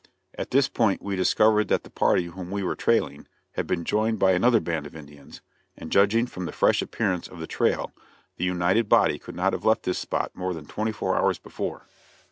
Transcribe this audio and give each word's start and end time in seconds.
At 0.35 0.49
this 0.49 0.67
point 0.67 1.03
we 1.03 1.15
discovered 1.15 1.67
that 1.67 1.83
the 1.83 1.91
party 1.91 2.23
whom 2.25 2.49
we 2.49 2.63
were 2.63 2.75
trailing 2.75 3.27
had 3.51 3.67
been 3.67 3.85
joined 3.85 4.17
by 4.17 4.31
another 4.31 4.59
band 4.59 4.87
of 4.87 4.95
Indians, 4.95 5.41
and, 5.77 5.91
judging 5.91 6.25
from 6.25 6.45
the 6.45 6.51
fresh 6.51 6.81
appearance 6.81 7.27
of 7.27 7.37
the 7.39 7.45
trail, 7.45 7.91
the 8.37 8.43
united 8.45 8.89
body 8.89 9.19
could 9.19 9.35
not 9.35 9.53
have 9.53 9.63
left 9.63 9.83
this 9.83 9.99
spot 9.99 10.31
more 10.35 10.55
than 10.55 10.65
twenty 10.65 10.91
four 10.91 11.15
hours 11.15 11.37
before. 11.37 11.85